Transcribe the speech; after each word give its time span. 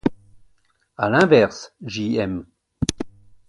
À 0.97 1.11
l’inverse, 1.11 1.75
J-M. 1.85 2.47